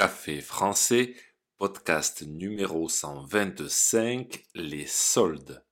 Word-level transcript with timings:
Café 0.00 0.40
français, 0.40 1.14
podcast 1.58 2.22
numéro 2.26 2.88
125, 2.88 4.46
les 4.54 4.86
soldes. 4.86 5.62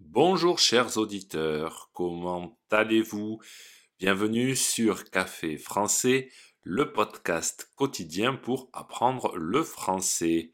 Bonjour 0.00 0.58
chers 0.58 0.98
auditeurs, 0.98 1.88
comment 1.94 2.58
allez-vous? 2.70 3.40
Bienvenue 3.98 4.54
sur 4.54 5.08
Café 5.08 5.56
français, 5.56 6.28
le 6.60 6.92
podcast 6.92 7.72
quotidien 7.76 8.34
pour 8.34 8.68
apprendre 8.74 9.34
le 9.38 9.62
français. 9.62 10.52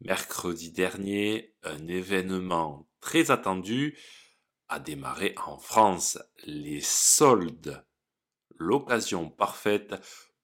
Mercredi 0.00 0.72
dernier, 0.72 1.54
un 1.62 1.88
événement 1.88 2.88
très 3.00 3.30
attendu 3.30 3.98
a 4.68 4.78
démarré 4.78 5.34
en 5.46 5.58
France, 5.58 6.18
les 6.44 6.80
soldes. 6.80 7.84
L'occasion 8.56 9.30
parfaite 9.30 9.94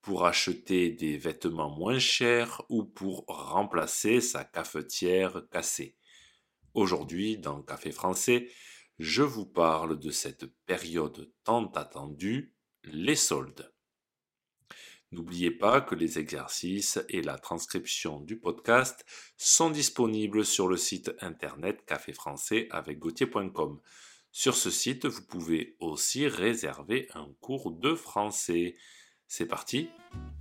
pour 0.00 0.26
acheter 0.26 0.90
des 0.90 1.16
vêtements 1.16 1.70
moins 1.70 1.98
chers 1.98 2.62
ou 2.68 2.84
pour 2.84 3.24
remplacer 3.26 4.20
sa 4.20 4.44
cafetière 4.44 5.42
cassée. 5.50 5.96
Aujourd'hui, 6.74 7.38
dans 7.38 7.62
Café 7.62 7.92
français, 7.92 8.48
je 8.98 9.22
vous 9.22 9.46
parle 9.46 9.98
de 9.98 10.10
cette 10.10 10.46
période 10.64 11.30
tant 11.44 11.70
attendue, 11.72 12.54
les 12.84 13.16
soldes. 13.16 13.71
N'oubliez 15.12 15.50
pas 15.50 15.82
que 15.82 15.94
les 15.94 16.18
exercices 16.18 16.98
et 17.10 17.20
la 17.20 17.36
transcription 17.36 18.20
du 18.20 18.38
podcast 18.38 19.04
sont 19.36 19.68
disponibles 19.68 20.42
sur 20.42 20.68
le 20.68 20.78
site 20.78 21.12
internet 21.20 21.84
café 21.84 22.14
français 22.14 22.66
avec 22.70 22.98
gauthier.com. 22.98 23.78
Sur 24.30 24.56
ce 24.56 24.70
site, 24.70 25.04
vous 25.04 25.20
pouvez 25.26 25.76
aussi 25.80 26.26
réserver 26.26 27.08
un 27.12 27.28
cours 27.42 27.72
de 27.72 27.94
français. 27.94 28.76
C'est 29.26 29.44
parti, 29.44 29.90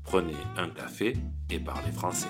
prenez 0.05 0.37
un 0.55 0.69
café 0.69 1.17
et 1.49 1.59
parlez 1.59 1.91
français. 1.91 2.29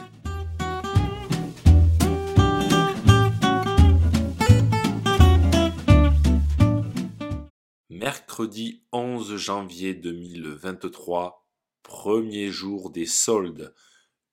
Mercredi 7.91 8.83
11 8.91 9.37
janvier 9.37 9.93
2023, 9.93 11.40
Premier 11.83 12.47
jour 12.49 12.89
des 12.91 13.05
soldes. 13.05 13.73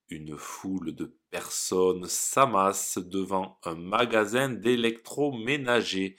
Une 0.09 0.37
foule 0.37 0.95
de 0.95 1.17
personnes 1.31 2.07
s'amasse 2.07 2.99
devant 2.99 3.59
un 3.65 3.75
magasin 3.75 4.49
d'électroménager. 4.49 6.17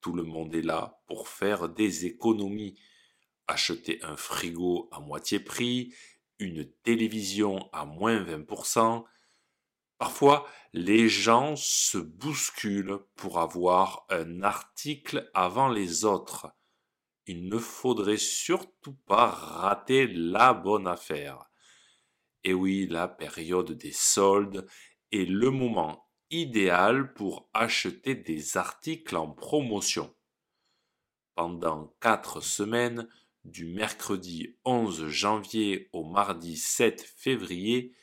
Tout 0.00 0.12
le 0.12 0.22
monde 0.22 0.54
est 0.54 0.62
là 0.62 1.00
pour 1.06 1.28
faire 1.28 1.68
des 1.68 2.06
économies. 2.06 2.78
Acheter 3.46 4.00
un 4.02 4.16
frigo 4.16 4.88
à 4.90 5.00
moitié 5.00 5.38
prix, 5.38 5.94
une 6.38 6.68
télévision 6.82 7.68
à 7.72 7.84
moins 7.84 8.22
20%. 8.22 9.04
Parfois, 9.98 10.46
les 10.72 11.08
gens 11.08 11.54
se 11.56 11.98
bousculent 11.98 12.98
pour 13.14 13.38
avoir 13.38 14.04
un 14.10 14.42
article 14.42 15.30
avant 15.32 15.68
les 15.68 16.04
autres 16.04 16.55
il 17.26 17.48
ne 17.48 17.58
faudrait 17.58 18.18
surtout 18.18 18.94
pas 19.06 19.26
rater 19.26 20.06
la 20.06 20.54
bonne 20.54 20.86
affaire. 20.86 21.50
Et 22.44 22.54
oui, 22.54 22.86
la 22.88 23.08
période 23.08 23.72
des 23.72 23.92
soldes 23.92 24.66
est 25.12 25.28
le 25.28 25.50
moment 25.50 26.08
idéal 26.30 27.12
pour 27.14 27.48
acheter 27.52 28.14
des 28.14 28.56
articles 28.56 29.16
en 29.16 29.30
promotion. 29.30 30.14
Pendant 31.34 31.94
quatre 32.00 32.40
semaines, 32.40 33.08
du 33.44 33.66
mercredi 33.66 34.56
11 34.64 35.06
janvier 35.06 35.88
au 35.92 36.04
mardi 36.04 36.56
7 36.56 37.00
février, 37.02 37.94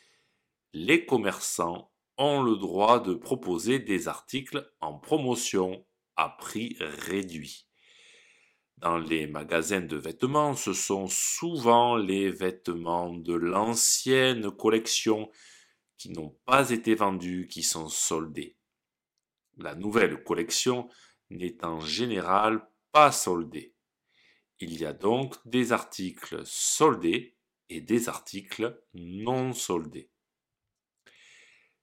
les 0.73 1.05
commerçants 1.05 1.91
ont 2.17 2.41
le 2.41 2.55
droit 2.55 3.01
de 3.01 3.13
proposer 3.13 3.79
des 3.79 4.07
articles 4.07 4.71
en 4.79 4.97
promotion 4.97 5.85
à 6.15 6.29
prix 6.29 6.77
réduit. 6.79 7.67
Dans 8.83 8.97
les 8.97 9.27
magasins 9.27 9.79
de 9.79 9.95
vêtements, 9.95 10.55
ce 10.55 10.73
sont 10.73 11.07
souvent 11.07 11.95
les 11.95 12.29
vêtements 12.29 13.13
de 13.13 13.33
l'ancienne 13.33 14.51
collection 14.51 15.31
qui 15.97 16.09
n'ont 16.09 16.35
pas 16.45 16.69
été 16.69 16.93
vendus 16.93 17.47
qui 17.49 17.63
sont 17.63 17.87
soldés. 17.87 18.57
La 19.55 19.73
nouvelle 19.73 20.21
collection 20.25 20.89
n'est 21.29 21.63
en 21.63 21.79
général 21.79 22.67
pas 22.91 23.13
soldée. 23.13 23.73
Il 24.59 24.77
y 24.77 24.85
a 24.85 24.91
donc 24.91 25.35
des 25.45 25.71
articles 25.71 26.41
soldés 26.43 27.37
et 27.69 27.79
des 27.79 28.09
articles 28.09 28.83
non 28.93 29.53
soldés. 29.53 30.09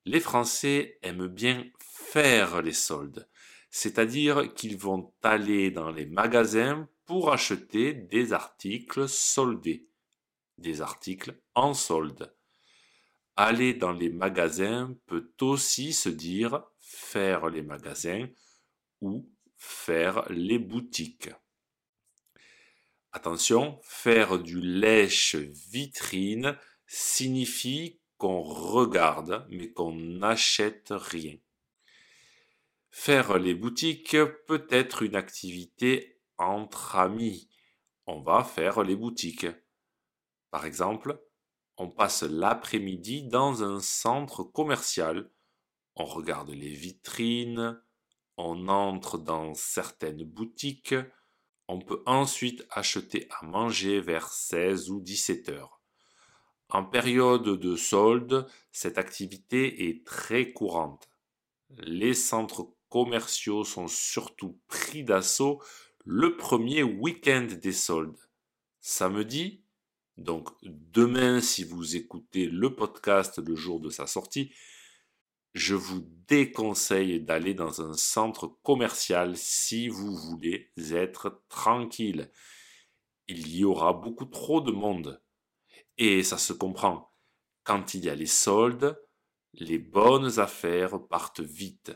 Les 0.05 0.21
Français 0.21 0.99
aiment 1.00 1.28
bien 1.28 1.65
faire 1.78 2.61
les 2.61 2.75
soldes 2.75 3.27
c'est-à-dire 3.70 4.53
qu'ils 4.54 4.76
vont 4.76 5.12
aller 5.22 5.70
dans 5.70 5.91
les 5.91 6.06
magasins 6.06 6.88
pour 7.06 7.32
acheter 7.32 7.94
des 7.94 8.32
articles 8.32 9.08
soldés, 9.08 9.88
des 10.58 10.81
articles 10.81 11.41
en 11.54 11.72
solde. 11.72 12.34
Aller 13.36 13.75
dans 13.75 13.92
les 13.92 14.10
magasins 14.10 14.94
peut 15.06 15.32
aussi 15.41 15.92
se 15.92 16.08
dire 16.08 16.64
faire 16.81 17.48
les 17.48 17.62
magasins 17.62 18.28
ou 19.00 19.31
faire 19.56 20.25
les 20.31 20.58
boutiques. 20.58 21.31
Attention, 23.12 23.81
faire 23.82 24.38
du 24.38 24.60
lèche 24.60 25.37
vitrine 25.37 26.56
signifie 26.87 28.00
qu'on 28.19 28.42
regarde 28.42 29.47
mais 29.50 29.70
qu'on 29.70 29.94
n'achète 29.94 30.88
rien. 30.91 31.37
Faire 32.90 33.38
les 33.38 33.54
boutiques 33.54 34.16
peut 34.46 34.66
être 34.70 35.02
une 35.02 35.14
activité 35.14 36.20
entre 36.38 36.96
amis. 36.96 37.48
On 38.06 38.20
va 38.20 38.42
faire 38.44 38.82
les 38.82 38.96
boutiques. 38.96 39.46
Par 40.50 40.66
exemple, 40.66 41.22
on 41.76 41.88
passe 41.88 42.24
l'après-midi 42.24 43.22
dans 43.22 43.62
un 43.62 43.80
centre 43.80 44.42
commercial. 44.42 45.30
On 45.94 46.04
regarde 46.04 46.50
les 46.50 46.74
vitrines, 46.74 47.80
on 48.36 48.68
entre 48.68 49.18
dans 49.18 49.54
certaines 49.54 50.24
boutiques, 50.24 50.94
on 51.68 51.78
peut 51.78 52.02
ensuite 52.06 52.66
acheter 52.70 53.28
à 53.30 53.46
manger 53.46 54.00
vers 54.00 54.32
16 54.32 54.90
ou 54.90 55.00
17 55.00 55.48
heures. 55.50 55.80
En 56.68 56.84
période 56.84 57.44
de 57.44 57.76
solde, 57.76 58.46
cette 58.72 58.98
activité 58.98 59.88
est 59.88 60.04
très 60.04 60.52
courante. 60.52 61.08
Les 61.70 62.14
centres 62.14 62.68
commerciaux 62.90 63.64
sont 63.64 63.88
surtout 63.88 64.60
pris 64.68 65.04
d'assaut 65.04 65.62
le 66.04 66.36
premier 66.36 66.82
week-end 66.82 67.46
des 67.62 67.72
soldes. 67.72 68.18
Samedi, 68.80 69.62
donc 70.18 70.50
demain 70.62 71.40
si 71.40 71.64
vous 71.64 71.96
écoutez 71.96 72.46
le 72.46 72.74
podcast 72.74 73.38
le 73.38 73.54
jour 73.54 73.80
de 73.80 73.88
sa 73.88 74.06
sortie, 74.06 74.52
je 75.54 75.74
vous 75.74 76.04
déconseille 76.28 77.20
d'aller 77.20 77.54
dans 77.54 77.80
un 77.80 77.94
centre 77.94 78.46
commercial 78.62 79.36
si 79.36 79.88
vous 79.88 80.14
voulez 80.14 80.70
être 80.92 81.42
tranquille. 81.48 82.30
Il 83.28 83.54
y 83.54 83.64
aura 83.64 83.92
beaucoup 83.92 84.26
trop 84.26 84.60
de 84.60 84.72
monde. 84.72 85.22
Et 85.98 86.22
ça 86.22 86.38
se 86.38 86.52
comprend. 86.52 87.12
Quand 87.64 87.94
il 87.94 88.04
y 88.04 88.10
a 88.10 88.14
les 88.14 88.26
soldes, 88.26 89.00
les 89.54 89.78
bonnes 89.78 90.38
affaires 90.38 91.00
partent 91.08 91.40
vite. 91.40 91.92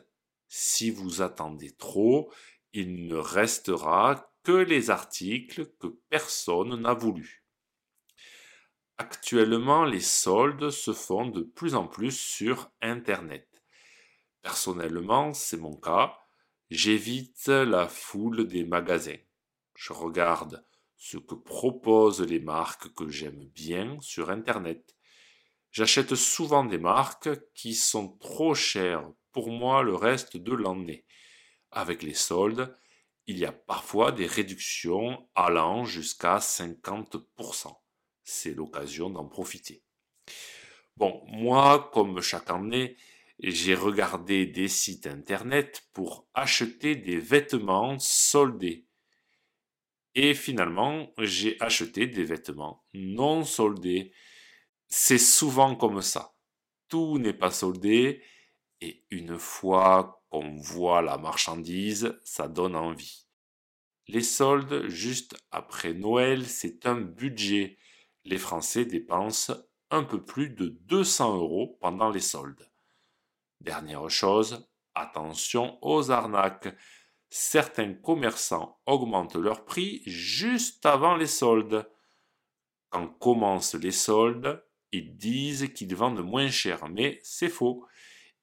Si 0.48 0.90
vous 0.90 1.22
attendez 1.22 1.72
trop, 1.72 2.32
il 2.72 3.06
ne 3.06 3.16
restera 3.16 4.30
que 4.42 4.52
les 4.52 4.90
articles 4.90 5.66
que 5.80 5.86
personne 6.10 6.80
n'a 6.80 6.94
voulu. 6.94 7.44
Actuellement, 8.98 9.84
les 9.84 10.00
soldes 10.00 10.70
se 10.70 10.92
font 10.92 11.26
de 11.26 11.42
plus 11.42 11.74
en 11.74 11.88
plus 11.88 12.16
sur 12.16 12.70
Internet. 12.80 13.48
Personnellement, 14.42 15.32
c'est 15.32 15.56
mon 15.56 15.74
cas. 15.74 16.16
J'évite 16.70 17.48
la 17.48 17.88
foule 17.88 18.46
des 18.46 18.64
magasins. 18.64 19.18
Je 19.74 19.92
regarde 19.92 20.64
ce 20.96 21.18
que 21.18 21.34
proposent 21.34 22.22
les 22.22 22.40
marques 22.40 22.94
que 22.94 23.08
j'aime 23.08 23.44
bien 23.54 23.98
sur 24.00 24.30
Internet. 24.30 24.94
J'achète 25.74 26.14
souvent 26.14 26.64
des 26.64 26.78
marques 26.78 27.30
qui 27.52 27.74
sont 27.74 28.16
trop 28.18 28.54
chères 28.54 29.10
pour 29.32 29.50
moi 29.50 29.82
le 29.82 29.96
reste 29.96 30.36
de 30.36 30.54
l'année. 30.54 31.04
Avec 31.72 32.04
les 32.04 32.14
soldes, 32.14 32.78
il 33.26 33.38
y 33.38 33.44
a 33.44 33.50
parfois 33.50 34.12
des 34.12 34.28
réductions 34.28 35.28
allant 35.34 35.84
jusqu'à 35.84 36.38
50%. 36.38 37.74
C'est 38.22 38.54
l'occasion 38.54 39.10
d'en 39.10 39.26
profiter. 39.26 39.82
Bon, 40.96 41.24
moi, 41.26 41.90
comme 41.92 42.20
chaque 42.20 42.50
année, 42.50 42.96
j'ai 43.40 43.74
regardé 43.74 44.46
des 44.46 44.68
sites 44.68 45.08
internet 45.08 45.88
pour 45.92 46.28
acheter 46.34 46.94
des 46.94 47.18
vêtements 47.18 47.98
soldés. 47.98 48.86
Et 50.14 50.34
finalement, 50.34 51.12
j'ai 51.18 51.60
acheté 51.60 52.06
des 52.06 52.22
vêtements 52.22 52.84
non 52.92 53.42
soldés. 53.42 54.12
C'est 54.88 55.18
souvent 55.18 55.74
comme 55.76 56.02
ça. 56.02 56.34
Tout 56.88 57.18
n'est 57.18 57.32
pas 57.32 57.50
soldé 57.50 58.22
et 58.80 59.04
une 59.10 59.38
fois 59.38 60.22
qu'on 60.30 60.56
voit 60.56 61.02
la 61.02 61.16
marchandise, 61.16 62.18
ça 62.24 62.48
donne 62.48 62.76
envie. 62.76 63.26
Les 64.06 64.22
soldes 64.22 64.88
juste 64.88 65.36
après 65.50 65.94
Noël, 65.94 66.46
c'est 66.46 66.86
un 66.86 67.00
budget. 67.00 67.78
Les 68.24 68.38
Français 68.38 68.84
dépensent 68.84 69.54
un 69.90 70.04
peu 70.04 70.22
plus 70.22 70.50
de 70.50 70.68
200 70.68 71.36
euros 71.36 71.78
pendant 71.80 72.10
les 72.10 72.20
soldes. 72.20 72.70
Dernière 73.60 74.10
chose, 74.10 74.68
attention 74.94 75.78
aux 75.80 76.10
arnaques. 76.10 76.74
Certains 77.30 77.94
commerçants 77.94 78.80
augmentent 78.86 79.36
leurs 79.36 79.64
prix 79.64 80.02
juste 80.04 80.84
avant 80.84 81.16
les 81.16 81.26
soldes. 81.26 81.88
Quand 82.90 83.08
commencent 83.08 83.74
les 83.74 83.92
soldes, 83.92 84.62
ils 84.94 85.16
disent 85.16 85.72
qu'ils 85.74 85.96
vendent 85.96 86.24
moins 86.24 86.48
cher, 86.48 86.88
mais 86.88 87.18
c'est 87.24 87.48
faux. 87.48 87.84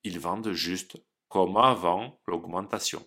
Ils 0.03 0.19
vendent 0.19 0.51
juste 0.51 0.97
comme 1.29 1.55
avant 1.55 2.19
l'augmentation. 2.27 3.01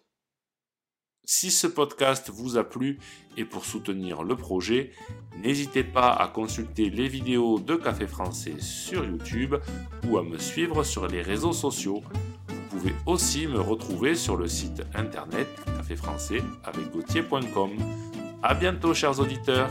Si 1.26 1.50
ce 1.50 1.67
podcast 1.67 2.31
vous 2.31 2.56
a 2.56 2.64
plu 2.64 2.99
et 3.37 3.44
pour 3.44 3.67
soutenir 3.67 4.23
le 4.23 4.35
projet, 4.35 4.93
n'hésitez 5.37 5.85
pas 5.85 6.11
à 6.11 6.29
consulter 6.29 6.88
les 6.88 7.06
vidéos 7.06 7.58
de 7.58 7.76
Café 7.76 8.06
Français 8.06 8.61
sur 8.61 9.05
YouTube 9.05 9.56
ou 10.08 10.17
à 10.17 10.23
me 10.23 10.38
suivre 10.38 10.82
sur 10.82 11.06
les 11.06 11.20
réseaux 11.20 11.52
sociaux. 11.52 12.02
Vous 12.49 12.79
pouvez 12.79 12.94
aussi 13.05 13.47
me 13.47 13.61
retrouver 13.61 14.14
sur 14.14 14.37
le 14.37 14.49
site 14.49 14.82
internet 14.94 15.49
caféfrançais 15.76 16.43
avec 16.62 16.87
A 18.43 18.55
bientôt 18.55 18.94
chers 18.94 19.20
auditeurs 19.20 19.70